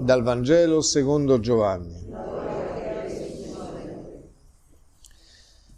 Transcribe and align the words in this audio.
Dal 0.00 0.22
Vangelo 0.22 0.80
secondo 0.80 1.40
Giovanni. 1.40 2.08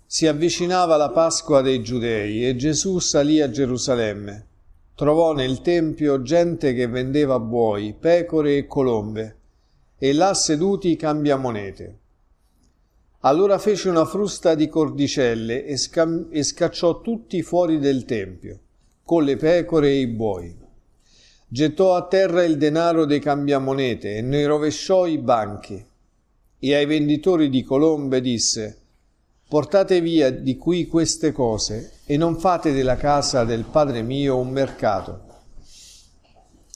Si 0.06 0.28
avvicinava 0.28 0.96
la 0.96 1.10
Pasqua 1.10 1.60
dei 1.60 1.82
Giudei 1.82 2.46
e 2.46 2.54
Gesù 2.54 3.00
salì 3.00 3.40
a 3.40 3.50
Gerusalemme. 3.50 4.46
Trovò 4.94 5.32
nel 5.32 5.60
Tempio 5.60 6.22
gente 6.22 6.72
che 6.72 6.86
vendeva 6.86 7.40
buoi, 7.40 7.96
pecore 7.98 8.58
e 8.58 8.66
colombe, 8.68 9.36
e 9.98 10.12
là 10.12 10.34
seduti 10.34 10.90
i 10.90 10.96
cambiamonete. 10.96 11.98
Allora 13.22 13.58
fece 13.58 13.88
una 13.88 14.04
frusta 14.04 14.54
di 14.54 14.68
cordicelle 14.68 15.64
e 15.64 15.76
scacciò 16.44 17.00
tutti 17.00 17.42
fuori 17.42 17.80
del 17.80 18.04
Tempio, 18.04 18.60
con 19.02 19.24
le 19.24 19.36
pecore 19.36 19.88
e 19.88 19.98
i 19.98 20.06
buoi. 20.06 20.61
Gettò 21.52 21.96
a 21.96 22.06
terra 22.06 22.44
il 22.44 22.56
denaro 22.56 23.04
dei 23.04 23.20
cambiamonete 23.20 24.16
e 24.16 24.22
ne 24.22 24.46
rovesciò 24.46 25.04
i 25.04 25.18
banchi. 25.18 25.84
E 26.58 26.74
ai 26.74 26.86
venditori 26.86 27.50
di 27.50 27.62
colombe 27.62 28.22
disse, 28.22 28.80
Portate 29.50 30.00
via 30.00 30.30
di 30.30 30.56
qui 30.56 30.86
queste 30.86 31.30
cose 31.30 31.98
e 32.06 32.16
non 32.16 32.38
fate 32.38 32.72
della 32.72 32.96
casa 32.96 33.44
del 33.44 33.64
Padre 33.64 34.00
mio 34.00 34.38
un 34.38 34.48
mercato. 34.48 35.24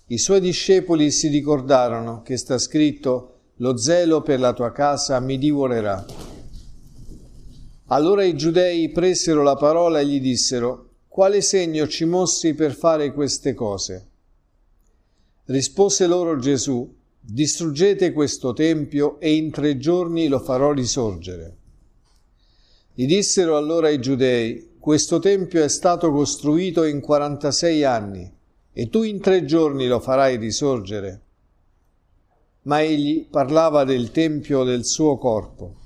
I 0.08 0.18
suoi 0.18 0.40
discepoli 0.40 1.10
si 1.10 1.28
ricordarono 1.28 2.20
che 2.20 2.36
sta 2.36 2.58
scritto, 2.58 3.52
lo 3.56 3.78
zelo 3.78 4.20
per 4.20 4.40
la 4.40 4.52
tua 4.52 4.72
casa 4.72 5.18
mi 5.20 5.38
divorerà. 5.38 6.04
Allora 7.86 8.24
i 8.24 8.36
giudei 8.36 8.90
presero 8.90 9.42
la 9.42 9.56
parola 9.56 10.00
e 10.00 10.06
gli 10.06 10.20
dissero, 10.20 10.90
quale 11.08 11.40
segno 11.40 11.88
ci 11.88 12.04
mostri 12.04 12.52
per 12.52 12.74
fare 12.74 13.14
queste 13.14 13.54
cose? 13.54 14.10
Rispose 15.48 16.08
loro 16.08 16.40
Gesù, 16.40 16.92
distruggete 17.20 18.12
questo 18.12 18.52
tempio 18.52 19.20
e 19.20 19.32
in 19.36 19.52
tre 19.52 19.76
giorni 19.76 20.26
lo 20.26 20.40
farò 20.40 20.72
risorgere. 20.72 21.56
Gli 22.92 23.06
dissero 23.06 23.56
allora 23.56 23.88
i 23.88 24.00
giudei, 24.00 24.74
questo 24.80 25.20
tempio 25.20 25.62
è 25.62 25.68
stato 25.68 26.10
costruito 26.10 26.82
in 26.82 27.00
46 27.00 27.84
anni 27.84 28.28
e 28.72 28.88
tu 28.88 29.04
in 29.04 29.20
tre 29.20 29.44
giorni 29.44 29.86
lo 29.86 30.00
farai 30.00 30.36
risorgere. 30.36 31.22
Ma 32.62 32.82
egli 32.82 33.28
parlava 33.30 33.84
del 33.84 34.10
tempio 34.10 34.64
del 34.64 34.84
suo 34.84 35.16
corpo. 35.16 35.76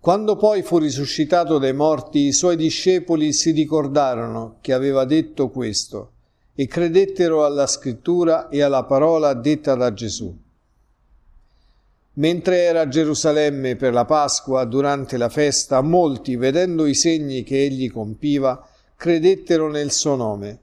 Quando 0.00 0.36
poi 0.36 0.62
fu 0.62 0.78
risuscitato 0.78 1.58
dai 1.58 1.74
morti, 1.74 2.20
i 2.20 2.32
suoi 2.32 2.56
discepoli 2.56 3.34
si 3.34 3.50
ricordarono 3.50 4.56
che 4.62 4.72
aveva 4.72 5.04
detto 5.04 5.50
questo 5.50 6.13
e 6.54 6.66
credettero 6.66 7.44
alla 7.44 7.66
scrittura 7.66 8.48
e 8.48 8.62
alla 8.62 8.84
parola 8.84 9.34
detta 9.34 9.74
da 9.74 9.92
Gesù. 9.92 10.34
Mentre 12.16 12.58
era 12.58 12.82
a 12.82 12.88
Gerusalemme 12.88 13.74
per 13.74 13.92
la 13.92 14.04
Pasqua, 14.04 14.64
durante 14.64 15.16
la 15.16 15.28
festa, 15.28 15.80
molti, 15.80 16.36
vedendo 16.36 16.86
i 16.86 16.94
segni 16.94 17.42
che 17.42 17.64
egli 17.64 17.90
compiva, 17.90 18.64
credettero 18.94 19.68
nel 19.68 19.90
suo 19.90 20.14
nome. 20.14 20.60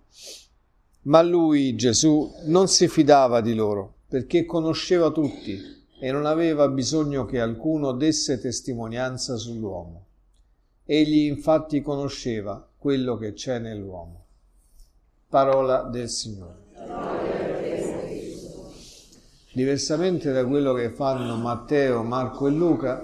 Ma 1.03 1.22
lui, 1.22 1.75
Gesù, 1.75 2.31
non 2.45 2.69
si 2.69 2.88
fidava 2.88 3.42
di 3.42 3.53
loro, 3.53 3.95
perché 4.08 4.45
conosceva 4.45 5.12
tutti 5.12 5.59
e 6.00 6.12
non 6.12 6.25
aveva 6.25 6.69
bisogno 6.69 7.25
che 7.25 7.42
alcuno 7.42 7.92
desse 7.92 8.39
testimonianza 8.39 9.36
sull'uomo. 9.36 10.06
Egli 10.86 11.25
infatti 11.25 11.81
conosceva 11.81 12.66
quello 12.78 13.17
che 13.17 13.34
c'è 13.34 13.59
nell'uomo. 13.59 14.20
Parola 15.31 15.83
del 15.83 16.09
Signore. 16.09 16.59
Diversamente 19.53 20.33
da 20.33 20.45
quello 20.45 20.73
che 20.73 20.89
fanno 20.89 21.38
Matteo, 21.38 22.03
Marco 22.03 22.47
e 22.47 22.51
Luca, 22.51 23.01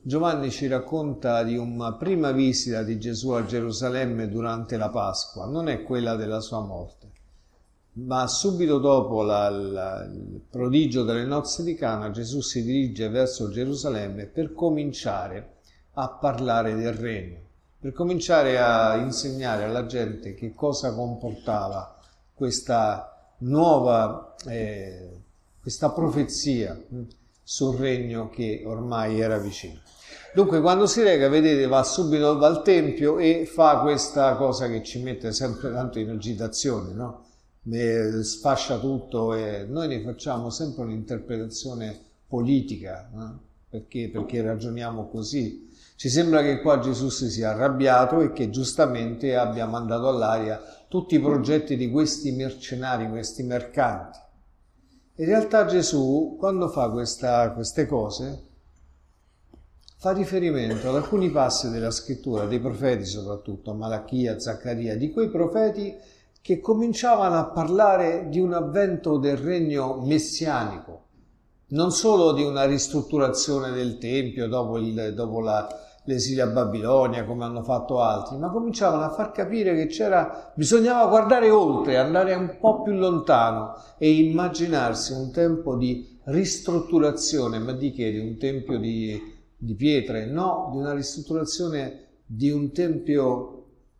Giovanni 0.00 0.52
ci 0.52 0.68
racconta 0.68 1.42
di 1.42 1.56
una 1.56 1.94
prima 1.94 2.30
visita 2.30 2.84
di 2.84 3.00
Gesù 3.00 3.30
a 3.30 3.44
Gerusalemme 3.44 4.28
durante 4.28 4.76
la 4.76 4.90
Pasqua, 4.90 5.46
non 5.46 5.68
è 5.68 5.82
quella 5.82 6.14
della 6.14 6.38
sua 6.38 6.60
morte, 6.60 7.10
ma 7.94 8.28
subito 8.28 8.78
dopo 8.78 9.22
la, 9.22 9.48
la, 9.48 10.04
il 10.04 10.40
prodigio 10.48 11.02
delle 11.02 11.24
nozze 11.24 11.64
di 11.64 11.74
Cana 11.74 12.12
Gesù 12.12 12.42
si 12.42 12.62
dirige 12.62 13.08
verso 13.08 13.50
Gerusalemme 13.50 14.26
per 14.26 14.52
cominciare 14.52 15.54
a 15.94 16.10
parlare 16.10 16.76
del 16.76 16.92
regno, 16.92 17.45
per 17.86 17.94
cominciare 17.94 18.58
a 18.58 18.96
insegnare 18.96 19.62
alla 19.62 19.86
gente 19.86 20.34
che 20.34 20.54
cosa 20.54 20.92
comportava 20.92 21.96
questa 22.34 23.32
nuova 23.38 24.34
eh, 24.48 25.20
questa 25.60 25.90
profezia 25.90 26.76
sul 27.44 27.76
regno 27.76 28.28
che 28.28 28.64
ormai 28.66 29.20
era 29.20 29.38
vicino. 29.38 29.78
Dunque 30.34 30.60
quando 30.60 30.88
si 30.88 31.00
rega, 31.04 31.28
vedete, 31.28 31.68
va 31.68 31.84
subito 31.84 32.34
dal 32.34 32.64
Tempio 32.64 33.18
e 33.18 33.46
fa 33.46 33.78
questa 33.82 34.34
cosa 34.34 34.66
che 34.66 34.82
ci 34.82 35.00
mette 35.00 35.30
sempre 35.30 35.70
tanto 35.70 36.00
in 36.00 36.10
agitazione, 36.10 36.92
no? 36.92 37.24
sfascia 38.24 38.80
tutto 38.80 39.32
e 39.32 39.64
noi 39.64 39.86
ne 39.86 40.02
facciamo 40.02 40.50
sempre 40.50 40.82
un'interpretazione 40.82 41.96
politica, 42.26 43.08
no? 43.12 43.40
perché? 43.70 44.10
perché 44.12 44.42
ragioniamo 44.42 45.06
così. 45.06 45.72
Ci 45.96 46.10
sembra 46.10 46.42
che 46.42 46.60
qua 46.60 46.78
Gesù 46.78 47.08
si 47.08 47.30
sia 47.30 47.50
arrabbiato 47.50 48.20
e 48.20 48.32
che 48.32 48.50
giustamente 48.50 49.34
abbia 49.34 49.66
mandato 49.66 50.08
all'aria 50.08 50.60
tutti 50.88 51.14
i 51.14 51.20
progetti 51.20 51.74
di 51.74 51.90
questi 51.90 52.32
mercenari, 52.32 53.08
questi 53.08 53.42
mercanti. 53.42 54.18
In 55.16 55.24
realtà 55.24 55.64
Gesù, 55.64 56.36
quando 56.38 56.68
fa 56.68 56.90
questa, 56.90 57.50
queste 57.52 57.86
cose, 57.86 58.42
fa 59.96 60.12
riferimento 60.12 60.90
ad 60.90 60.96
alcuni 60.96 61.30
passi 61.30 61.70
della 61.70 61.90
scrittura, 61.90 62.44
dei 62.44 62.60
profeti 62.60 63.06
soprattutto, 63.06 63.72
Malachia, 63.72 64.38
Zaccaria, 64.38 64.98
di 64.98 65.10
quei 65.10 65.30
profeti 65.30 65.96
che 66.42 66.60
cominciavano 66.60 67.38
a 67.38 67.46
parlare 67.46 68.28
di 68.28 68.38
un 68.38 68.52
avvento 68.52 69.16
del 69.16 69.38
regno 69.38 70.02
messianico, 70.02 71.04
non 71.68 71.90
solo 71.90 72.32
di 72.32 72.44
una 72.44 72.66
ristrutturazione 72.66 73.72
del 73.72 73.96
Tempio 73.96 74.46
dopo, 74.46 74.76
il, 74.76 75.14
dopo 75.14 75.40
la, 75.40 75.66
l'esilio 76.06 76.44
a 76.44 76.48
Babilonia 76.48 77.24
come 77.24 77.44
hanno 77.44 77.62
fatto 77.62 78.00
altri, 78.00 78.36
ma 78.38 78.50
cominciavano 78.50 79.02
a 79.02 79.10
far 79.10 79.32
capire 79.32 79.74
che 79.74 79.86
c'era, 79.86 80.52
bisognava 80.54 81.08
guardare 81.08 81.50
oltre, 81.50 81.98
andare 81.98 82.34
un 82.34 82.56
po' 82.58 82.82
più 82.82 82.94
lontano 82.94 83.76
e 83.98 84.10
immaginarsi 84.10 85.12
un 85.12 85.30
tempo 85.30 85.76
di 85.76 86.18
ristrutturazione, 86.24 87.58
ma 87.58 87.72
di 87.72 87.92
che? 87.92 88.10
Di 88.10 88.18
un 88.18 88.36
tempio 88.38 88.78
di, 88.78 89.20
di 89.56 89.74
pietre? 89.74 90.26
No, 90.26 90.70
di 90.72 90.78
una 90.78 90.94
ristrutturazione 90.94 92.04
di 92.24 92.50
un 92.50 92.72
tempio 92.72 93.52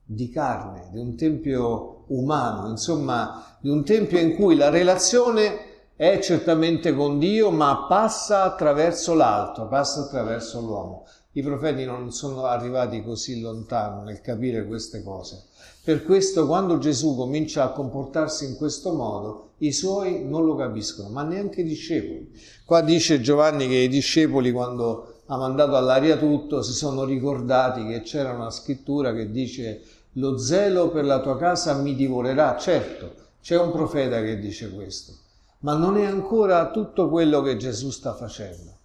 di 0.04 0.30
carne, 0.30 0.88
di 0.92 0.98
un 0.98 1.16
tempio 1.16 2.04
umano, 2.08 2.68
insomma, 2.68 3.56
di 3.60 3.68
un 3.68 3.84
tempio 3.84 4.18
in 4.18 4.34
cui 4.36 4.56
la 4.56 4.68
relazione 4.68 5.74
è 5.96 6.18
certamente 6.20 6.94
con 6.94 7.18
Dio, 7.18 7.50
ma 7.50 7.86
passa 7.88 8.42
attraverso 8.42 9.14
l'altro, 9.14 9.66
passa 9.66 10.02
attraverso 10.02 10.60
l'uomo. 10.60 11.06
I 11.36 11.42
profeti 11.42 11.84
non 11.84 12.12
sono 12.12 12.46
arrivati 12.46 13.02
così 13.02 13.42
lontano 13.42 14.02
nel 14.02 14.22
capire 14.22 14.66
queste 14.66 15.02
cose. 15.02 15.44
Per 15.84 16.02
questo 16.02 16.46
quando 16.46 16.78
Gesù 16.78 17.14
comincia 17.14 17.62
a 17.62 17.72
comportarsi 17.72 18.46
in 18.46 18.56
questo 18.56 18.94
modo, 18.94 19.50
i 19.58 19.70
suoi 19.70 20.24
non 20.24 20.46
lo 20.46 20.56
capiscono, 20.56 21.10
ma 21.10 21.24
neanche 21.24 21.60
i 21.60 21.64
discepoli. 21.64 22.32
Qua 22.64 22.80
dice 22.80 23.20
Giovanni 23.20 23.68
che 23.68 23.74
i 23.74 23.88
discepoli 23.88 24.50
quando 24.50 25.16
ha 25.26 25.36
mandato 25.36 25.76
all'aria 25.76 26.16
tutto 26.16 26.62
si 26.62 26.72
sono 26.72 27.04
ricordati 27.04 27.84
che 27.84 28.00
c'era 28.00 28.32
una 28.32 28.50
scrittura 28.50 29.12
che 29.12 29.30
dice 29.30 29.82
lo 30.12 30.38
zelo 30.38 30.88
per 30.88 31.04
la 31.04 31.20
tua 31.20 31.36
casa 31.36 31.74
mi 31.74 31.94
divorerà. 31.94 32.56
Certo, 32.56 33.12
c'è 33.42 33.58
un 33.58 33.72
profeta 33.72 34.22
che 34.22 34.38
dice 34.38 34.70
questo, 34.70 35.12
ma 35.58 35.74
non 35.74 35.98
è 35.98 36.06
ancora 36.06 36.70
tutto 36.70 37.10
quello 37.10 37.42
che 37.42 37.58
Gesù 37.58 37.90
sta 37.90 38.14
facendo 38.14 38.75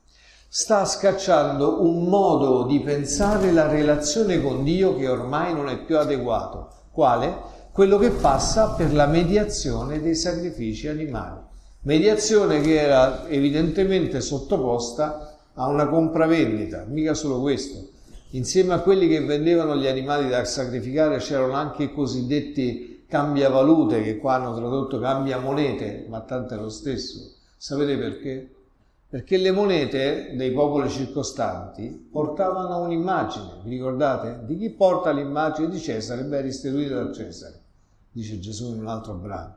sta 0.53 0.83
scacciando 0.83 1.81
un 1.81 2.09
modo 2.09 2.63
di 2.63 2.81
pensare 2.81 3.53
la 3.53 3.67
relazione 3.67 4.41
con 4.41 4.65
Dio 4.65 4.97
che 4.97 5.07
ormai 5.07 5.53
non 5.53 5.69
è 5.69 5.77
più 5.77 5.97
adeguato. 5.97 6.67
Quale? 6.91 7.33
Quello 7.71 7.97
che 7.97 8.09
passa 8.09 8.71
per 8.71 8.93
la 8.93 9.05
mediazione 9.05 10.01
dei 10.01 10.13
sacrifici 10.13 10.89
animali. 10.89 11.39
Mediazione 11.83 12.59
che 12.59 12.77
era 12.81 13.29
evidentemente 13.29 14.19
sottoposta 14.19 15.37
a 15.53 15.67
una 15.67 15.87
compravendita, 15.87 16.83
mica 16.85 17.13
solo 17.13 17.39
questo. 17.39 17.87
Insieme 18.31 18.73
a 18.73 18.81
quelli 18.81 19.07
che 19.07 19.23
vendevano 19.23 19.77
gli 19.77 19.87
animali 19.87 20.27
da 20.27 20.43
sacrificare 20.43 21.19
c'erano 21.19 21.53
anche 21.53 21.83
i 21.83 21.93
cosiddetti 21.93 23.05
cambiavalute, 23.07 24.03
che 24.03 24.17
qua 24.17 24.33
hanno 24.33 24.53
tradotto 24.53 24.99
cambiamonete, 24.99 26.07
ma 26.09 26.19
tanto 26.19 26.55
è 26.55 26.57
lo 26.57 26.69
stesso. 26.69 27.35
Sapete 27.55 27.97
perché? 27.97 28.55
Perché 29.11 29.35
le 29.35 29.51
monete 29.51 30.37
dei 30.37 30.53
popoli 30.53 30.89
circostanti 30.89 32.07
portavano 32.09 32.79
un'immagine, 32.79 33.59
vi 33.61 33.71
ricordate? 33.71 34.43
Di 34.45 34.57
chi 34.57 34.69
porta 34.69 35.11
l'immagine 35.11 35.67
di 35.67 35.79
Cesare? 35.79 36.23
Beh, 36.23 36.39
restituita 36.39 37.03
da 37.03 37.11
Cesare, 37.11 37.59
dice 38.09 38.39
Gesù 38.39 38.71
in 38.71 38.79
un 38.79 38.87
altro 38.87 39.15
brano. 39.15 39.53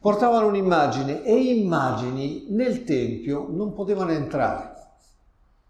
Portavano 0.00 0.48
un'immagine 0.48 1.22
e 1.22 1.36
immagini 1.36 2.46
nel 2.48 2.82
Tempio 2.82 3.46
non 3.48 3.74
potevano 3.74 4.10
entrare, 4.10 4.74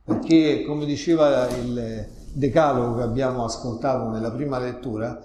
perché 0.03 0.65
come 0.65 0.87
diceva 0.87 1.47
il 1.59 2.09
decalogo 2.33 2.97
che 2.97 3.03
abbiamo 3.03 3.45
ascoltato 3.45 4.09
nella 4.09 4.31
prima 4.31 4.59
lettura, 4.59 5.23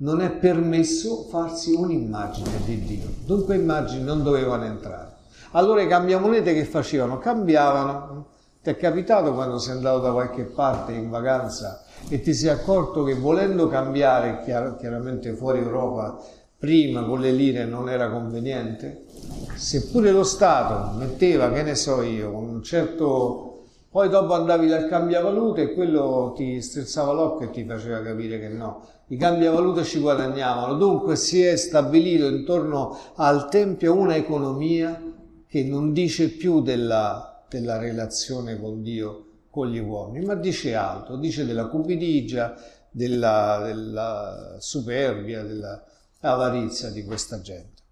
non 0.00 0.20
è 0.20 0.30
permesso 0.32 1.22
farsi 1.22 1.72
un'immagine 1.72 2.60
di 2.66 2.78
Dio. 2.82 3.08
Dunque 3.24 3.56
immagini 3.56 4.02
non 4.04 4.22
dovevano 4.22 4.64
entrare. 4.64 5.16
Allora 5.52 5.80
i 5.80 5.88
cambiamonete 5.88 6.52
che 6.52 6.64
facevano? 6.64 7.18
Cambiavano. 7.18 8.26
Ti 8.62 8.70
è 8.70 8.76
capitato 8.76 9.32
quando 9.32 9.58
sei 9.58 9.76
andato 9.76 10.00
da 10.00 10.12
qualche 10.12 10.44
parte 10.44 10.92
in 10.92 11.08
vacanza 11.08 11.84
e 12.08 12.20
ti 12.20 12.34
sei 12.34 12.50
accorto 12.50 13.02
che 13.02 13.14
volendo 13.14 13.66
cambiare, 13.68 14.42
chiaramente 14.44 15.32
fuori 15.32 15.60
Europa, 15.60 16.18
prima 16.58 17.02
con 17.04 17.20
le 17.20 17.30
lire 17.30 17.64
non 17.64 17.88
era 17.88 18.10
conveniente? 18.10 19.06
Seppure 19.54 20.10
lo 20.10 20.24
Stato 20.24 20.98
metteva, 20.98 21.50
che 21.50 21.62
ne 21.62 21.74
so 21.74 22.02
io, 22.02 22.36
un 22.36 22.62
certo... 22.62 23.44
Poi 23.90 24.10
dopo 24.10 24.34
andavi 24.34 24.68
dal 24.68 24.86
cambiavalute 24.86 25.62
e 25.62 25.72
quello 25.72 26.34
ti 26.36 26.60
strizzava 26.60 27.12
l'occhio 27.12 27.46
e 27.46 27.50
ti 27.50 27.64
faceva 27.64 28.02
capire 28.02 28.38
che 28.38 28.48
no. 28.48 28.84
I 29.06 29.16
cambiavalute 29.16 29.82
ci 29.82 29.98
guadagnavano. 29.98 30.74
Dunque 30.74 31.16
si 31.16 31.42
è 31.42 31.56
stabilito 31.56 32.26
intorno 32.26 32.96
al 33.14 33.48
Tempio 33.48 33.94
una 33.94 34.14
economia 34.14 35.00
che 35.48 35.64
non 35.64 35.92
dice 35.92 36.28
più 36.28 36.60
della, 36.60 37.44
della 37.48 37.78
relazione 37.78 38.60
con 38.60 38.82
Dio, 38.82 39.24
con 39.50 39.68
gli 39.68 39.78
uomini, 39.78 40.24
ma 40.24 40.34
dice 40.34 40.74
altro, 40.74 41.16
dice 41.16 41.46
della 41.46 41.66
cupidigia, 41.66 42.54
della, 42.90 43.62
della 43.64 44.56
superbia, 44.58 45.42
dell'avarizia 45.42 46.90
di 46.90 47.02
questa 47.04 47.40
gente. 47.40 47.82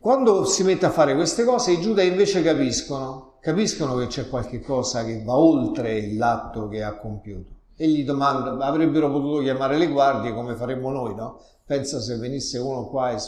Quando 0.00 0.44
si 0.44 0.62
mette 0.62 0.86
a 0.86 0.90
fare 0.90 1.14
queste 1.14 1.44
cose, 1.44 1.72
i 1.72 1.80
giudei 1.80 2.08
invece 2.08 2.42
capiscono, 2.42 3.38
capiscono 3.40 3.96
che 3.96 4.06
c'è 4.06 4.28
qualche 4.28 4.60
cosa 4.60 5.04
che 5.04 5.22
va 5.22 5.36
oltre 5.36 6.14
l'atto 6.14 6.68
che 6.68 6.82
ha 6.82 6.96
compiuto. 6.96 7.54
E 7.76 7.88
gli 7.88 8.04
domandano, 8.04 8.62
avrebbero 8.62 9.10
potuto 9.10 9.42
chiamare 9.42 9.76
le 9.76 9.88
guardie 9.88 10.32
come 10.32 10.54
faremmo 10.54 10.90
noi, 10.90 11.14
no? 11.14 11.42
Pensa 11.66 12.00
se 12.00 12.16
venisse 12.16 12.58
uno 12.58 12.86
qua 12.86 13.10
e 13.10 13.18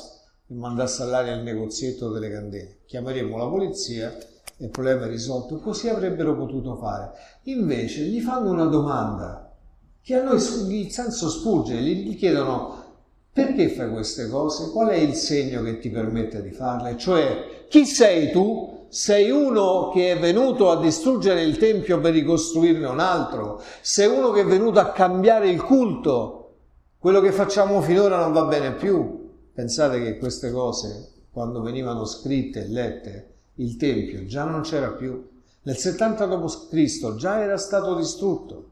mandasse 0.56 1.02
all'aria 1.02 1.34
il 1.34 1.42
negozietto 1.42 2.10
delle 2.10 2.30
candele. 2.30 2.78
Chiameremo 2.86 3.36
la 3.36 3.46
polizia 3.46 4.16
e 4.16 4.64
il 4.64 4.70
problema 4.70 5.04
è 5.04 5.08
risolto. 5.08 5.58
Così 5.58 5.88
avrebbero 5.88 6.36
potuto 6.36 6.76
fare. 6.76 7.12
Invece 7.44 8.02
gli 8.02 8.20
fanno 8.20 8.50
una 8.50 8.66
domanda 8.66 9.54
che 10.02 10.14
a 10.14 10.22
noi 10.22 10.36
il 10.36 10.90
senso 10.90 11.28
sfugge, 11.28 11.74
gli 11.74 12.16
chiedono 12.16 12.86
perché 13.38 13.68
fai 13.68 13.88
queste 13.90 14.28
cose? 14.28 14.70
Qual 14.72 14.88
è 14.88 14.96
il 14.96 15.14
segno 15.14 15.62
che 15.62 15.78
ti 15.78 15.90
permette 15.90 16.42
di 16.42 16.50
farle? 16.50 16.96
Cioè, 16.96 17.66
chi 17.68 17.84
sei 17.84 18.32
tu? 18.32 18.86
Sei 18.88 19.30
uno 19.30 19.90
che 19.90 20.10
è 20.12 20.18
venuto 20.18 20.70
a 20.70 20.80
distruggere 20.80 21.42
il 21.42 21.56
Tempio 21.56 22.00
per 22.00 22.14
ricostruirne 22.14 22.86
un 22.86 22.98
altro? 22.98 23.62
Sei 23.80 24.08
uno 24.08 24.32
che 24.32 24.40
è 24.40 24.44
venuto 24.44 24.80
a 24.80 24.90
cambiare 24.90 25.50
il 25.50 25.62
culto? 25.62 26.54
Quello 26.98 27.20
che 27.20 27.30
facciamo 27.30 27.80
finora 27.80 28.18
non 28.18 28.32
va 28.32 28.42
bene 28.46 28.72
più? 28.72 29.17
Pensate 29.58 30.00
che 30.00 30.18
queste 30.18 30.52
cose, 30.52 31.08
quando 31.32 31.60
venivano 31.62 32.04
scritte 32.04 32.60
e 32.60 32.68
lette, 32.68 33.30
il 33.56 33.76
Tempio 33.76 34.24
già 34.24 34.44
non 34.44 34.60
c'era 34.60 34.90
più. 34.90 35.20
Nel 35.62 35.76
70 35.76 36.26
d.C. 36.26 37.16
già 37.16 37.40
era 37.40 37.56
stato 37.56 37.96
distrutto 37.96 38.68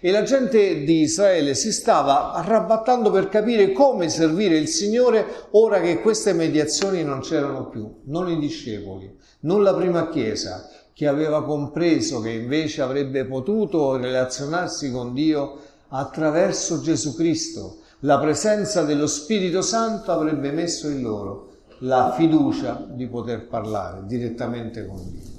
e 0.00 0.10
la 0.10 0.22
gente 0.22 0.82
di 0.82 1.00
Israele 1.00 1.54
si 1.54 1.70
stava 1.70 2.32
arrabattando 2.32 3.10
per 3.10 3.28
capire 3.28 3.72
come 3.72 4.08
servire 4.08 4.56
il 4.56 4.68
Signore 4.68 5.26
ora 5.50 5.78
che 5.78 6.00
queste 6.00 6.32
mediazioni 6.32 7.04
non 7.04 7.20
c'erano 7.20 7.68
più, 7.68 7.96
non 8.04 8.30
i 8.30 8.38
discepoli, 8.38 9.14
non 9.40 9.62
la 9.62 9.74
prima 9.74 10.08
Chiesa 10.08 10.70
che 10.94 11.06
aveva 11.06 11.44
compreso 11.44 12.22
che 12.22 12.30
invece 12.30 12.80
avrebbe 12.80 13.26
potuto 13.26 13.94
relazionarsi 13.98 14.90
con 14.90 15.12
Dio 15.12 15.58
attraverso 15.88 16.80
Gesù 16.80 17.14
Cristo 17.14 17.79
la 18.00 18.18
presenza 18.18 18.82
dello 18.82 19.06
Spirito 19.06 19.60
Santo 19.60 20.10
avrebbe 20.10 20.52
messo 20.52 20.88
in 20.88 21.02
loro 21.02 21.48
la 21.80 22.14
fiducia 22.16 22.86
di 22.88 23.06
poter 23.06 23.46
parlare 23.46 24.06
direttamente 24.06 24.86
con 24.86 25.10
Dio. 25.10 25.38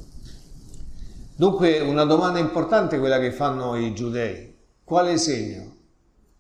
Dunque 1.36 1.80
una 1.80 2.04
domanda 2.04 2.38
importante 2.38 2.98
è 2.98 3.00
quella 3.00 3.20
che 3.20 3.32
fanno 3.32 3.76
i 3.76 3.94
giudei. 3.96 4.56
Quale 4.84 5.18
segno? 5.18 5.76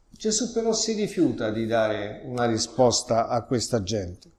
Gesù 0.09 0.51
però 0.51 0.73
si 0.73 0.93
rifiuta 0.93 1.49
di 1.49 1.65
dare 1.65 2.21
una 2.25 2.45
risposta 2.45 3.27
a 3.27 3.43
questa 3.43 3.81
gente, 3.81 4.29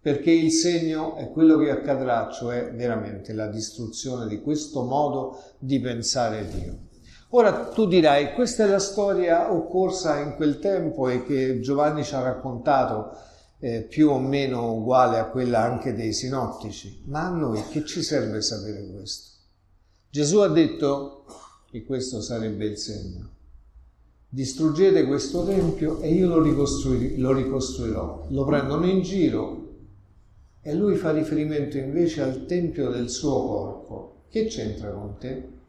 perché 0.00 0.30
il 0.30 0.52
segno 0.52 1.16
è 1.16 1.30
quello 1.30 1.58
che 1.58 1.70
accadrà, 1.70 2.30
cioè 2.30 2.72
veramente 2.72 3.32
la 3.32 3.48
distruzione 3.48 4.28
di 4.28 4.40
questo 4.40 4.84
modo 4.84 5.42
di 5.58 5.80
pensare 5.80 6.46
Dio. 6.46 6.90
Ora 7.34 7.68
tu 7.68 7.86
dirai, 7.86 8.34
questa 8.34 8.64
è 8.64 8.68
la 8.68 8.78
storia 8.78 9.50
occorsa 9.54 10.18
in 10.18 10.34
quel 10.34 10.58
tempo 10.58 11.08
e 11.08 11.24
che 11.24 11.60
Giovanni 11.60 12.04
ci 12.04 12.14
ha 12.14 12.20
raccontato 12.20 13.16
eh, 13.58 13.86
più 13.88 14.10
o 14.10 14.18
meno 14.18 14.74
uguale 14.74 15.18
a 15.18 15.30
quella 15.30 15.62
anche 15.62 15.94
dei 15.94 16.12
sinottici, 16.12 17.00
ma 17.06 17.24
a 17.24 17.30
noi 17.30 17.62
che 17.70 17.86
ci 17.86 18.02
serve 18.02 18.42
sapere 18.42 18.86
questo? 18.86 19.30
Gesù 20.10 20.40
ha 20.40 20.48
detto 20.48 21.24
che 21.70 21.86
questo 21.86 22.20
sarebbe 22.20 22.66
il 22.66 22.76
segno. 22.76 23.30
Distruggete 24.28 25.06
questo 25.06 25.42
tempio 25.46 26.00
e 26.00 26.12
io 26.12 26.28
lo, 26.28 26.42
ricostrui, 26.42 27.16
lo 27.16 27.32
ricostruirò. 27.32 28.26
Lo 28.28 28.44
prendono 28.44 28.84
in 28.84 29.00
giro 29.00 29.70
e 30.60 30.74
lui 30.74 30.96
fa 30.96 31.12
riferimento 31.12 31.78
invece 31.78 32.20
al 32.20 32.44
tempio 32.44 32.90
del 32.90 33.08
suo 33.08 33.46
corpo. 33.46 34.24
Che 34.28 34.46
c'entra 34.48 34.90
con 34.90 35.16
te? 35.18 35.60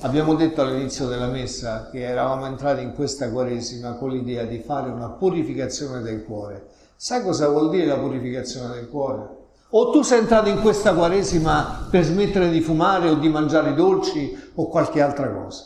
Abbiamo 0.00 0.34
detto 0.34 0.60
all'inizio 0.60 1.06
della 1.06 1.26
messa 1.26 1.88
che 1.90 2.02
eravamo 2.02 2.46
entrati 2.46 2.82
in 2.82 2.92
questa 2.94 3.30
Quaresima 3.30 3.94
con 3.94 4.10
l'idea 4.10 4.44
di 4.44 4.58
fare 4.58 4.90
una 4.90 5.08
purificazione 5.08 6.02
del 6.02 6.24
cuore. 6.24 6.66
Sai 6.96 7.22
cosa 7.22 7.48
vuol 7.48 7.70
dire 7.70 7.86
la 7.86 7.98
purificazione 7.98 8.74
del 8.74 8.88
cuore? 8.88 9.28
O 9.70 9.90
tu 9.90 10.02
sei 10.02 10.20
entrato 10.20 10.48
in 10.48 10.60
questa 10.60 10.94
Quaresima 10.94 11.88
per 11.90 12.04
smettere 12.04 12.50
di 12.50 12.60
fumare 12.60 13.08
o 13.08 13.14
di 13.14 13.28
mangiare 13.28 13.74
dolci 13.74 14.36
o 14.54 14.68
qualche 14.68 15.00
altra 15.00 15.30
cosa. 15.30 15.64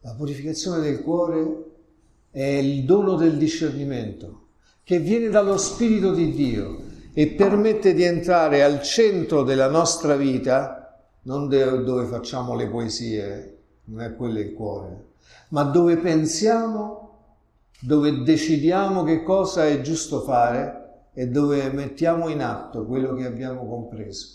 La 0.00 0.14
purificazione 0.16 0.80
del 0.80 1.02
cuore 1.02 1.64
è 2.30 2.44
il 2.44 2.84
dono 2.84 3.16
del 3.16 3.36
discernimento 3.36 4.44
che 4.84 4.98
viene 4.98 5.28
dallo 5.30 5.56
Spirito 5.56 6.12
di 6.12 6.32
Dio 6.32 6.78
e 7.12 7.28
permette 7.28 7.92
di 7.92 8.04
entrare 8.04 8.62
al 8.62 8.82
centro 8.82 9.42
della 9.42 9.68
nostra 9.68 10.16
vita 10.16 10.75
non 11.26 11.48
dove 11.48 12.06
facciamo 12.06 12.54
le 12.54 12.68
poesie, 12.68 13.58
non 13.84 14.00
è 14.00 14.14
quello 14.14 14.38
il 14.38 14.54
cuore, 14.54 15.04
ma 15.48 15.64
dove 15.64 15.96
pensiamo, 15.96 17.02
dove 17.80 18.22
decidiamo 18.22 19.02
che 19.02 19.22
cosa 19.22 19.66
è 19.66 19.80
giusto 19.80 20.22
fare 20.22 21.08
e 21.12 21.26
dove 21.26 21.68
mettiamo 21.70 22.28
in 22.28 22.42
atto 22.42 22.86
quello 22.86 23.14
che 23.14 23.26
abbiamo 23.26 23.66
compreso, 23.66 24.28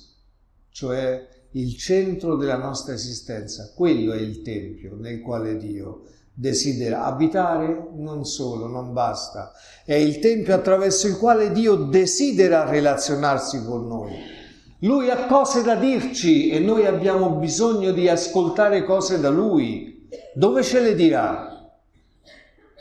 cioè 0.69 1.27
il 1.51 1.77
centro 1.77 2.35
della 2.35 2.57
nostra 2.57 2.93
esistenza, 2.93 3.71
quello 3.73 4.11
è 4.13 4.19
il 4.19 4.41
Tempio 4.41 4.95
nel 4.95 5.21
quale 5.21 5.57
Dio 5.57 6.03
desidera 6.33 7.05
abitare, 7.05 7.89
non 7.95 8.25
solo, 8.25 8.67
non 8.67 8.91
basta, 8.91 9.53
è 9.85 9.93
il 9.93 10.19
Tempio 10.19 10.53
attraverso 10.53 11.07
il 11.07 11.17
quale 11.17 11.51
Dio 11.51 11.75
desidera 11.75 12.69
relazionarsi 12.69 13.63
con 13.63 13.87
noi 13.87 14.39
lui 14.81 15.09
ha 15.09 15.25
cose 15.25 15.63
da 15.63 15.75
dirci 15.75 16.49
e 16.49 16.59
noi 16.59 16.85
abbiamo 16.85 17.31
bisogno 17.31 17.91
di 17.91 18.07
ascoltare 18.07 18.83
cose 18.83 19.19
da 19.19 19.29
lui. 19.29 20.07
Dove 20.33 20.63
ce 20.63 20.79
le 20.79 20.95
dirà? 20.95 21.51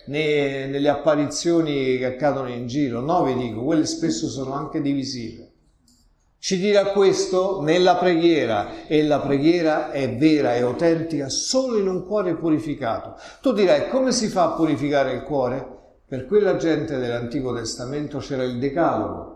nelle 0.06 0.88
apparizioni 0.88 1.98
che 1.98 2.06
accadono 2.06 2.48
in 2.48 2.66
giro? 2.66 3.00
No, 3.00 3.22
vi 3.22 3.34
dico, 3.34 3.62
quelle 3.62 3.86
spesso 3.86 4.28
sono 4.28 4.54
anche 4.54 4.80
divisive. 4.80 5.48
Ci 6.38 6.58
dirà 6.58 6.86
questo 6.86 7.60
nella 7.60 7.96
preghiera 7.96 8.86
e 8.86 9.04
la 9.04 9.20
preghiera 9.20 9.90
è 9.90 10.16
vera 10.16 10.54
e 10.54 10.62
autentica 10.62 11.28
solo 11.28 11.78
in 11.78 11.86
un 11.86 12.06
cuore 12.06 12.34
purificato. 12.34 13.16
Tu 13.42 13.52
dirai 13.52 13.88
come 13.88 14.10
si 14.10 14.28
fa 14.28 14.44
a 14.44 14.54
purificare 14.54 15.12
il 15.12 15.22
cuore? 15.22 15.78
Per 16.08 16.26
quella 16.26 16.56
gente 16.56 16.96
dell'Antico 16.96 17.54
Testamento 17.54 18.18
c'era 18.18 18.42
il 18.42 18.58
decalogo, 18.58 19.29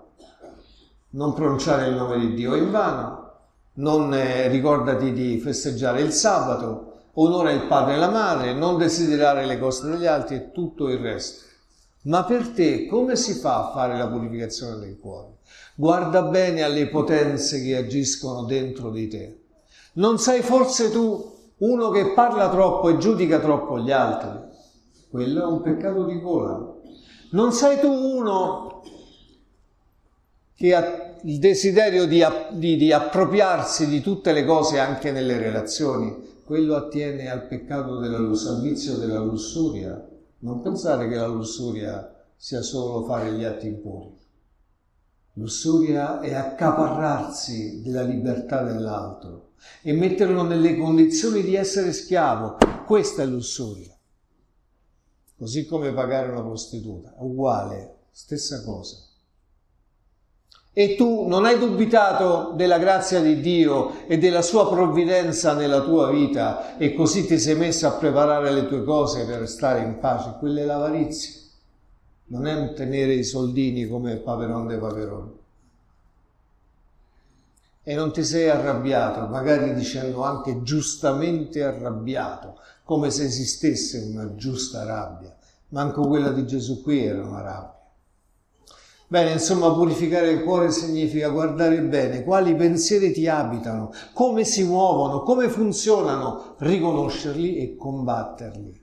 non 1.14 1.33
pronunciare 1.33 1.88
il 1.88 1.94
nome 1.94 2.18
di 2.18 2.35
Dio 2.35 2.54
in 2.54 2.71
vano, 2.71 3.33
non 3.75 4.12
eh, 4.14 4.49
ricordati 4.49 5.12
di 5.12 5.38
festeggiare 5.38 6.00
il 6.00 6.12
sabato, 6.12 6.92
onora 7.14 7.52
il 7.52 7.66
padre 7.66 7.94
e 7.94 7.99
la 7.99 8.11
madre, 8.11 8.52
non 8.52 8.78
desiderare 8.78 9.47
le 9.47 9.59
cose 9.59 9.88
degli 9.88 10.06
altri 10.06 10.37
e 10.37 10.52
tutto 10.52 10.88
il 10.88 10.99
resto. 10.99 11.44
Ma 12.02 12.25
per 12.25 12.49
te 12.49 12.87
come 12.87 13.16
si 13.16 13.35
fa 13.35 13.68
a 13.68 13.73
fare 13.73 13.97
la 13.97 14.09
purificazione 14.09 14.78
del 14.78 14.99
cuore? 14.99 15.37
Guarda 15.76 16.23
bene 16.23 16.62
alle 16.62 16.88
potenze 16.88 17.62
che 17.62 17.76
agiscono 17.76 18.44
dentro 18.44 18.90
di 18.90 19.09
te. 19.09 19.38
Non 19.94 20.18
sei 20.18 20.42
forse 20.42 20.90
tu 20.90 21.33
uno 21.59 21.90
che 21.90 22.12
parla 22.12 22.50
troppo 22.50 22.88
e 22.88 22.99
giudica 22.99 23.38
troppo 23.38 23.78
gli 23.78 23.92
altri? 23.92 24.52
Quello 25.09 25.42
è 25.42 25.47
un 25.47 25.62
peccato 25.62 26.04
di 26.04 26.21
gola. 26.21 26.73
Non 27.30 27.52
sei 27.52 27.78
tu 27.78 27.88
uno 27.88 28.83
che 30.54 30.75
ha 30.75 31.03
il 31.25 31.38
desiderio 31.38 32.07
di, 32.07 32.23
di, 32.52 32.76
di 32.76 32.93
appropriarsi 32.93 33.88
di 33.88 34.00
tutte 34.00 34.33
le 34.33 34.45
cose 34.45 34.78
anche 34.78 35.11
nelle 35.11 35.38
relazioni. 35.38 36.33
Quello 36.45 36.76
attiene 36.76 37.31
al 37.31 37.47
peccato 37.47 37.99
della 37.99 38.19
al 38.19 38.61
vizio 38.61 38.97
della 38.97 39.21
lussuria. 39.21 40.07
Non 40.40 40.61
pensare 40.61 41.09
che 41.09 41.14
la 41.14 41.26
lussuria 41.26 42.26
sia 42.37 42.61
solo 42.61 43.07
fare 43.07 43.33
gli 43.33 43.45
atti 43.45 43.66
impuri. 43.66 44.12
Lussuria 45.37 46.21
è 46.21 46.35
accaparrarsi 46.35 47.81
della 47.83 48.02
libertà 48.02 48.62
dell'altro 48.62 49.52
e 49.81 49.95
metterlo 49.95 50.43
nelle 50.43 50.76
condizioni 50.76 51.43
di 51.43 51.54
essere 51.54 51.95
schiavo. 51.95 52.59
Questa 52.85 53.23
è 53.23 53.26
lussuria. 53.26 53.97
Così 55.37 55.64
come 55.64 55.93
pagare 55.95 56.31
una 56.31 56.43
prostituta, 56.43 57.14
uguale, 57.19 57.97
stessa 58.11 58.62
cosa. 58.62 59.12
E 60.75 60.97
tu 60.97 61.26
non 61.28 61.45
hai 61.47 61.59
dubitato 61.59 62.52
della 62.54 62.78
grazia 62.78 63.21
di 63.21 63.40
Dio 63.40 64.07
e 64.07 64.19
della 64.19 64.43
sua 64.43 64.69
provvidenza 64.69 65.54
nella 65.54 65.81
tua 65.81 66.11
vita 66.11 66.76
e 66.76 66.95
così 66.95 67.26
ti 67.26 67.38
sei 67.38 67.54
messo 67.54 67.87
a 67.87 67.93
preparare 67.93 68.50
le 68.50 68.66
tue 68.66 68.85
cose 68.85 69.25
per 69.25 69.49
stare 69.49 69.81
in 69.85 69.99
pace. 69.99 70.35
Quella 70.38 70.61
è 70.61 70.64
l'avarizia. 70.64 71.40
Non 72.26 72.47
è 72.47 72.73
tenere 72.75 73.14
i 73.14 73.25
soldini 73.25 73.87
come 73.87 74.16
Paperon 74.16 74.66
de 74.66 74.76
Paperon 74.76 75.33
e 77.87 77.95
non 77.95 78.12
ti 78.12 78.25
sei 78.25 78.49
arrabbiato, 78.49 79.26
magari 79.26 79.75
dicendo 79.75 80.23
anche 80.23 80.62
giustamente 80.62 81.62
arrabbiato, 81.62 82.59
come 82.83 83.11
se 83.11 83.25
esistesse 83.25 84.09
una 84.11 84.35
giusta 84.37 84.85
rabbia. 84.85 85.37
Manco 85.69 86.09
quella 86.09 86.31
di 86.31 86.47
Gesù 86.47 86.83
qui 86.83 87.04
era 87.04 87.23
una 87.23 87.43
rabbia. 87.43 87.74
Bene, 89.14 89.30
insomma, 89.30 89.73
purificare 89.73 90.28
il 90.33 90.42
cuore 90.42 90.73
significa 90.73 91.28
guardare 91.28 91.80
bene 91.83 92.25
quali 92.25 92.52
pensieri 92.56 93.12
ti 93.12 93.28
abitano, 93.28 93.92
come 94.12 94.42
si 94.42 94.64
muovono, 94.64 95.23
come 95.23 95.49
funzionano, 95.49 96.56
riconoscerli 96.59 97.59
e 97.59 97.76
combatterli. 97.76 98.76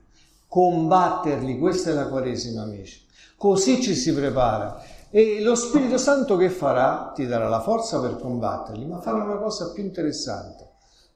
Combatterli, 0.48 1.58
questa 1.58 1.90
è 1.90 1.92
la 1.92 2.08
Quaresima, 2.08 2.62
amici. 2.62 3.04
Così 3.36 3.82
ci 3.82 3.94
si 3.94 4.14
prepara. 4.14 4.82
E 5.10 5.42
lo 5.42 5.54
Spirito 5.54 5.98
Santo 5.98 6.38
che 6.38 6.48
farà? 6.48 7.12
Ti 7.14 7.26
darà 7.26 7.50
la 7.50 7.60
forza 7.60 8.00
per 8.00 8.16
combatterli, 8.16 8.86
ma 8.86 9.02
farà 9.02 9.24
una 9.24 9.36
cosa 9.36 9.70
più 9.72 9.82
interessante. 9.82 10.66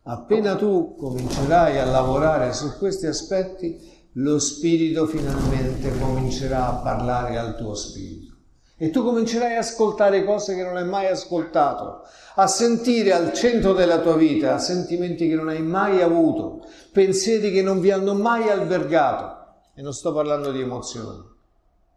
Appena 0.03 0.57
tu 0.57 0.95
comincerai 0.95 1.79
a 1.79 1.87
lavorare 1.87 2.53
su 2.53 2.77
questi 2.77 3.07
aspetti, 3.07 3.81
lo 4.17 4.39
Spirito 4.39 5.07
finalmente 5.07 5.99
comincerà 5.99 6.69
a 6.69 6.75
parlare 6.83 7.39
al 7.39 7.57
tuo 7.57 7.75
Spirito. 7.75 8.26
E 8.79 8.91
tu 8.91 9.03
comincerai 9.03 9.57
a 9.57 9.61
ascoltare 9.61 10.23
cose 10.23 10.55
che 10.55 10.63
non 10.63 10.77
hai 10.77 10.85
mai 10.85 11.07
ascoltato, 11.07 12.03
a 12.35 12.47
sentire 12.47 13.15
al 13.15 13.33
centro 13.33 13.73
della 13.73 14.01
tua 14.01 14.17
vita 14.17 14.59
sentimenti 14.59 15.27
che 15.29 15.35
non 15.35 15.49
hai 15.49 15.63
mai 15.63 16.03
avuto, 16.03 16.63
pensieri 16.93 17.51
che 17.53 17.63
non 17.63 17.81
vi 17.81 17.91
hanno 17.91 18.13
mai 18.13 18.51
albergato. 18.51 19.35
E 19.75 19.81
non 19.81 19.95
sto 19.95 20.13
parlando 20.13 20.53
di 20.53 20.61
emozioni, 20.61 21.23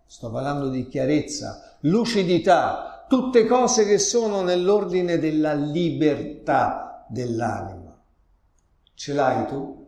sto 0.06 0.32
parlando 0.32 0.70
di 0.70 0.88
chiarezza, 0.88 1.78
lucidità, 1.82 3.06
tutte 3.10 3.46
cose 3.46 3.86
che 3.86 3.98
sono 3.98 4.42
nell'ordine 4.42 5.20
della 5.20 5.54
libertà 5.54 7.06
dell'anima. 7.10 8.02
Ce 8.94 9.14
l'hai 9.14 9.48
tu? 9.48 9.86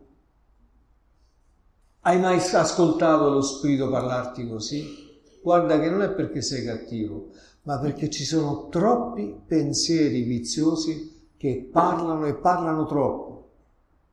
Hai 2.00 2.18
mai 2.18 2.38
ascoltato 2.38 3.30
lo 3.30 3.40
Spirito 3.40 3.88
parlarti 3.88 4.46
così? 4.46 5.01
Guarda 5.42 5.80
che 5.80 5.90
non 5.90 6.02
è 6.02 6.10
perché 6.10 6.40
sei 6.40 6.64
cattivo, 6.64 7.30
ma 7.62 7.78
perché 7.78 8.08
ci 8.08 8.24
sono 8.24 8.68
troppi 8.68 9.36
pensieri 9.46 10.22
viziosi 10.22 11.30
che 11.36 11.68
parlano 11.70 12.26
e 12.26 12.34
parlano 12.34 12.86
troppo 12.86 13.32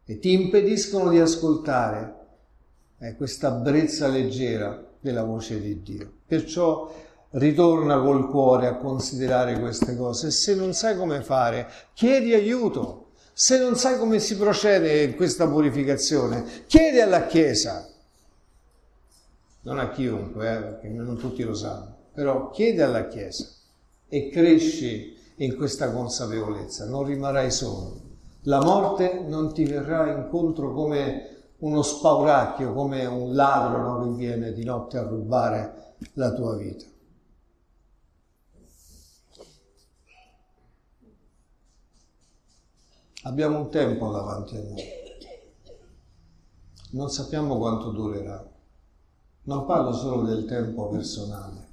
e 0.05 0.17
ti 0.17 0.31
impediscono 0.31 1.11
di 1.11 1.19
ascoltare 1.19 2.15
eh, 2.97 3.15
questa 3.15 3.51
brezza 3.51 4.07
leggera 4.07 4.83
della 4.99 5.23
voce 5.23 5.61
di 5.61 5.83
Dio. 5.83 6.11
Perciò 6.25 6.91
ritorna 7.33 8.01
col 8.01 8.27
cuore 8.27 8.65
a 8.65 8.77
considerare 8.77 9.59
queste 9.59 9.95
cose 9.95 10.31
se 10.31 10.55
non 10.55 10.73
sai 10.73 10.97
come 10.97 11.21
fare, 11.21 11.69
chiedi 11.93 12.33
aiuto. 12.33 13.11
Se 13.33 13.59
non 13.59 13.75
sai 13.75 13.99
come 13.99 14.17
si 14.17 14.35
procede 14.35 15.03
in 15.03 15.15
questa 15.15 15.47
purificazione, 15.47 16.43
chiedi 16.65 16.99
alla 16.99 17.27
Chiesa. 17.27 17.87
Non 19.69 19.77
a 19.77 19.91
chiunque, 19.91 20.51
eh, 20.51 20.61
perché 20.61 20.87
non 20.89 21.15
tutti 21.15 21.43
lo 21.43 21.53
sanno, 21.53 21.95
però 22.11 22.49
chiedi 22.49 22.81
alla 22.81 23.07
Chiesa 23.07 23.45
e 24.07 24.29
cresci 24.29 25.15
in 25.35 25.55
questa 25.55 25.91
consapevolezza, 25.91 26.87
non 26.87 27.03
rimarrai 27.03 27.51
solo. 27.51 28.01
La 28.43 28.63
morte 28.63 29.19
non 29.27 29.53
ti 29.53 29.65
verrà 29.65 30.11
incontro 30.11 30.73
come 30.73 31.51
uno 31.59 31.83
spauracchio, 31.83 32.73
come 32.73 33.05
un 33.05 33.35
ladro 33.35 33.83
no, 33.83 34.09
che 34.09 34.17
viene 34.17 34.53
di 34.53 34.63
notte 34.63 34.97
a 34.97 35.03
rubare 35.03 35.93
la 36.13 36.33
tua 36.33 36.55
vita. 36.55 36.85
Abbiamo 43.21 43.59
un 43.59 43.69
tempo 43.69 44.09
davanti 44.11 44.55
a 44.55 44.61
noi. 44.61 44.83
Non 46.93 47.11
sappiamo 47.11 47.59
quanto 47.59 47.91
durerà. 47.91 48.57
Non 49.43 49.65
parlo 49.65 49.91
solo 49.93 50.23
del 50.23 50.45
tempo 50.45 50.89
personale. 50.89 51.67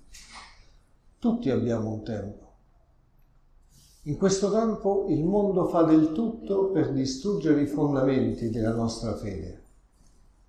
Tutti 1.18 1.50
abbiamo 1.50 1.90
un 1.90 2.02
tempo. 2.02 2.44
In 4.02 4.16
questo 4.16 4.50
tempo 4.50 5.06
il 5.08 5.24
mondo 5.24 5.66
fa 5.66 5.82
del 5.82 6.12
tutto 6.12 6.70
per 6.70 6.92
distruggere 6.92 7.62
i 7.62 7.66
fondamenti 7.66 8.50
della 8.50 8.72
nostra 8.72 9.14
fede. 9.16 9.64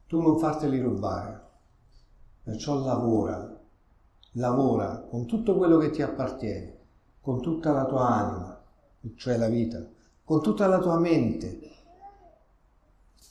Tu 0.08 0.22
non 0.22 0.38
farteli 0.38 0.80
rubare. 0.80 1.46
Perciò 2.44 2.84
lavora, 2.84 3.60
lavora 4.34 5.06
con 5.10 5.26
tutto 5.26 5.58
quello 5.58 5.78
che 5.78 5.90
ti 5.90 6.02
appartiene, 6.02 6.78
con 7.20 7.42
tutta 7.42 7.72
la 7.72 7.86
tua 7.86 8.08
anima, 8.08 8.64
cioè 9.16 9.38
la 9.38 9.48
vita 9.48 9.96
con 10.28 10.42
tutta 10.42 10.68
la 10.68 10.80
tua 10.80 11.00
mente, 11.00 11.72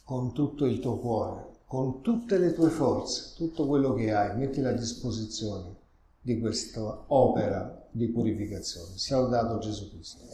con 0.03 0.33
tutto 0.33 0.65
il 0.65 0.81
tuo 0.81 0.97
cuore, 0.97 1.56
con 1.67 2.01
tutte 2.01 2.39
le 2.39 2.53
tue 2.53 2.71
forze, 2.71 3.33
tutto 3.35 3.67
quello 3.67 3.93
che 3.93 4.13
hai, 4.13 4.37
mettila 4.37 4.71
a 4.71 4.73
disposizione 4.73 5.75
di 6.21 6.39
questa 6.39 7.05
opera 7.09 7.89
di 7.91 8.09
purificazione. 8.09 8.97
Sia 8.97 9.19
lodato 9.19 9.59
Gesù 9.59 9.91
Cristo. 9.91 10.25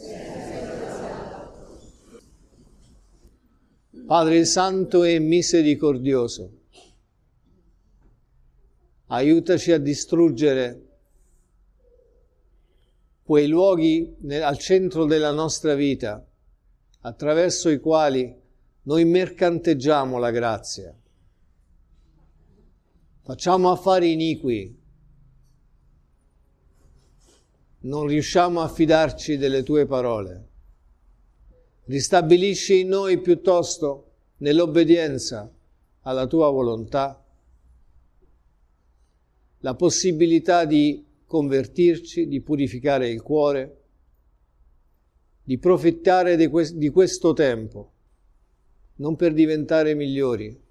Padre 4.05 4.45
Santo 4.45 5.03
e 5.03 5.17
misericordioso, 5.17 6.51
aiutaci 9.07 9.71
a 9.71 9.79
distruggere 9.79 10.87
quei 13.23 13.47
luoghi 13.47 14.17
al 14.29 14.57
centro 14.57 15.05
della 15.05 15.31
nostra 15.31 15.73
vita 15.73 16.23
attraverso 17.01 17.69
i 17.69 17.79
quali 17.79 18.39
noi 18.83 19.05
mercanteggiamo 19.05 20.17
la 20.17 20.31
grazia. 20.31 20.93
Facciamo 23.23 23.71
affari 23.71 24.11
iniqui, 24.11 24.81
non 27.79 28.07
riusciamo 28.07 28.61
a 28.61 28.67
fidarci 28.67 29.37
delle 29.37 29.63
tue 29.63 29.85
parole. 29.85 30.49
Ristabilisci 31.85 32.81
in 32.81 32.89
noi 32.89 33.19
piuttosto, 33.19 34.11
nell'obbedienza 34.37 35.51
alla 36.01 36.27
tua 36.27 36.49
volontà, 36.49 37.25
la 39.59 39.75
possibilità 39.75 40.65
di 40.65 41.05
convertirci, 41.25 42.27
di 42.27 42.41
purificare 42.41 43.09
il 43.09 43.21
cuore 43.21 43.83
di 45.43 45.57
profittare 45.57 46.37
di, 46.37 46.47
que- 46.47 46.77
di 46.77 46.89
questo 46.89 47.33
tempo, 47.33 47.91
non 48.95 49.15
per 49.15 49.33
diventare 49.33 49.93
migliori, 49.93 50.62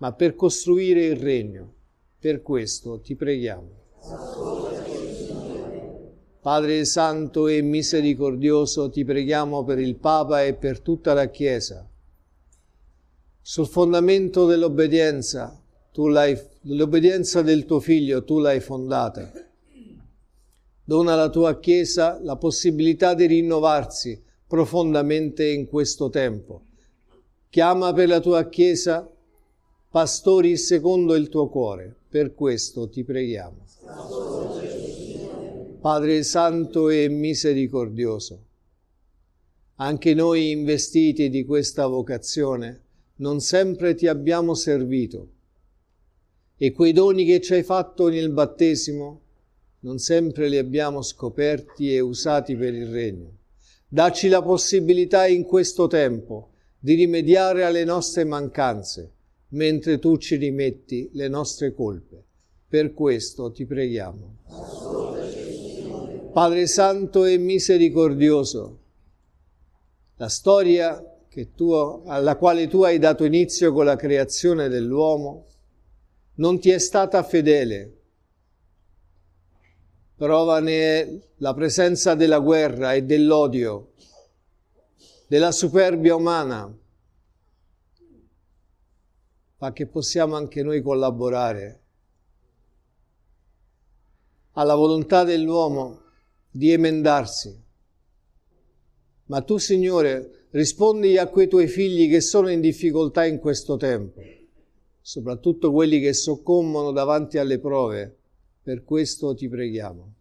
ma 0.00 0.12
per 0.12 0.34
costruire 0.34 1.04
il 1.06 1.16
regno. 1.16 1.74
Per 2.18 2.42
questo 2.42 3.00
ti 3.00 3.16
preghiamo. 3.16 3.78
Padre 6.42 6.84
Santo 6.84 7.48
e 7.48 7.62
misericordioso, 7.62 8.90
ti 8.90 9.04
preghiamo 9.04 9.64
per 9.64 9.78
il 9.78 9.96
Papa 9.96 10.42
e 10.42 10.54
per 10.54 10.80
tutta 10.80 11.14
la 11.14 11.28
Chiesa. 11.28 11.88
Sul 13.40 13.66
fondamento 13.66 14.46
dell'obbedienza, 14.46 15.58
tu 15.92 16.08
l'hai, 16.08 16.38
l'obbedienza 16.62 17.42
del 17.42 17.64
tuo 17.64 17.80
Figlio, 17.80 18.22
tu 18.24 18.38
l'hai 18.38 18.60
fondata 18.60 19.48
Dona 20.90 21.12
alla 21.12 21.28
tua 21.28 21.60
Chiesa 21.60 22.18
la 22.20 22.34
possibilità 22.34 23.14
di 23.14 23.26
rinnovarsi 23.26 24.20
profondamente 24.44 25.46
in 25.46 25.68
questo 25.68 26.10
tempo. 26.10 26.62
Chiama 27.48 27.92
per 27.92 28.08
la 28.08 28.18
tua 28.18 28.48
Chiesa 28.48 29.08
pastori 29.90 30.56
secondo 30.56 31.16
il 31.16 31.28
tuo 31.28 31.48
cuore, 31.48 31.92
per 32.08 32.32
questo 32.32 32.88
ti 32.88 33.02
preghiamo. 33.02 33.66
Padre 35.80 36.22
Santo 36.22 36.90
e 36.90 37.08
misericordioso, 37.08 38.44
anche 39.76 40.14
noi 40.14 40.50
investiti 40.50 41.28
di 41.28 41.44
questa 41.44 41.88
vocazione, 41.88 42.82
non 43.16 43.40
sempre 43.40 43.94
ti 43.94 44.06
abbiamo 44.06 44.54
servito 44.54 45.28
e 46.56 46.70
quei 46.72 46.92
doni 46.92 47.24
che 47.24 47.40
ci 47.40 47.54
hai 47.54 47.62
fatto 47.64 48.08
nel 48.08 48.30
battesimo 48.30 49.22
non 49.80 49.98
sempre 49.98 50.48
li 50.48 50.58
abbiamo 50.58 51.02
scoperti 51.02 51.92
e 51.92 52.00
usati 52.00 52.54
per 52.54 52.74
il 52.74 52.86
regno. 52.86 53.38
Dacci 53.88 54.28
la 54.28 54.42
possibilità 54.42 55.26
in 55.26 55.42
questo 55.44 55.86
tempo 55.86 56.50
di 56.78 56.94
rimediare 56.94 57.64
alle 57.64 57.84
nostre 57.84 58.24
mancanze, 58.24 59.14
mentre 59.50 59.98
tu 59.98 60.16
ci 60.16 60.36
rimetti 60.36 61.10
le 61.12 61.28
nostre 61.28 61.72
colpe. 61.72 62.24
Per 62.68 62.92
questo 62.92 63.50
ti 63.50 63.66
preghiamo. 63.66 64.36
Padre 66.32 66.66
Santo 66.66 67.24
e 67.24 67.36
misericordioso, 67.38 68.78
la 70.16 70.28
storia 70.28 71.04
tu, 71.54 71.72
alla 71.72 72.36
quale 72.36 72.66
tu 72.68 72.82
hai 72.82 72.98
dato 72.98 73.24
inizio 73.24 73.72
con 73.72 73.84
la 73.84 73.96
creazione 73.96 74.68
dell'uomo 74.68 75.46
non 76.34 76.58
ti 76.58 76.70
è 76.70 76.78
stata 76.78 77.22
fedele 77.22 78.00
prova 80.20 80.60
ne 80.60 81.30
la 81.36 81.54
presenza 81.54 82.14
della 82.14 82.40
guerra 82.40 82.92
e 82.92 83.04
dell'odio, 83.04 83.92
della 85.26 85.50
superbia 85.50 86.14
umana, 86.14 86.70
fa 89.60 89.74
che 89.74 89.86
possiamo 89.86 90.36
anche 90.36 90.62
noi 90.62 90.80
collaborare 90.80 91.82
alla 94.52 94.74
volontà 94.74 95.22
dell'uomo 95.22 96.00
di 96.50 96.72
emendarsi. 96.72 97.62
Ma 99.26 99.42
tu, 99.42 99.58
Signore, 99.58 100.46
rispondi 100.52 101.18
a 101.18 101.26
quei 101.26 101.46
tuoi 101.46 101.66
figli 101.66 102.08
che 102.08 102.22
sono 102.22 102.48
in 102.48 102.62
difficoltà 102.62 103.26
in 103.26 103.38
questo 103.38 103.76
tempo, 103.76 104.22
soprattutto 104.98 105.70
quelli 105.72 106.00
che 106.00 106.14
soccombono 106.14 106.90
davanti 106.90 107.36
alle 107.36 107.58
prove 107.58 108.16
per 108.62 108.82
questo 108.82 109.34
ti 109.34 109.46
preghiamo. 109.46 110.14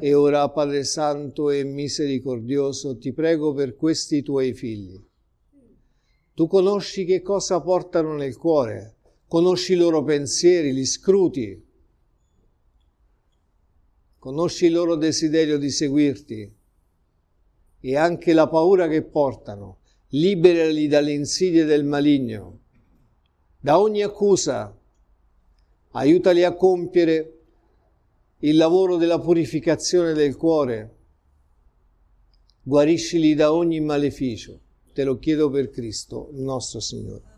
E 0.00 0.14
ora, 0.14 0.48
Padre 0.48 0.82
Santo 0.84 1.50
e 1.50 1.62
misericordioso, 1.62 2.96
ti 2.96 3.12
prego 3.12 3.52
per 3.52 3.76
questi 3.76 4.22
tuoi 4.22 4.54
figli. 4.54 4.98
Tu 6.34 6.48
conosci 6.48 7.04
che 7.04 7.22
cosa 7.22 7.60
portano 7.60 8.16
nel 8.16 8.36
cuore, 8.36 8.96
conosci 9.28 9.74
i 9.74 9.76
loro 9.76 10.02
pensieri, 10.02 10.72
li 10.72 10.84
scruti, 10.84 11.64
conosci 14.18 14.66
il 14.66 14.72
loro 14.72 14.96
desiderio 14.96 15.58
di 15.58 15.70
seguirti 15.70 16.52
e 17.78 17.96
anche 17.96 18.32
la 18.32 18.48
paura 18.48 18.88
che 18.88 19.02
portano. 19.02 19.78
Liberali 20.08 20.88
dalle 20.88 21.12
insidie 21.12 21.64
del 21.64 21.84
maligno, 21.84 22.60
da 23.60 23.78
ogni 23.78 24.02
accusa 24.02 24.76
aiutali 25.92 26.42
a 26.42 26.54
compiere 26.54 27.38
il 28.38 28.56
lavoro 28.56 28.96
della 28.96 29.20
purificazione 29.20 30.12
del 30.12 30.36
cuore, 30.36 30.96
guariscili 32.62 33.34
da 33.34 33.52
ogni 33.52 33.80
maleficio. 33.80 34.63
Te 34.94 35.02
lo 35.02 35.18
chiedo 35.18 35.50
per 35.50 35.70
Cristo, 35.70 36.28
nostro 36.34 36.78
Signore. 36.78 37.33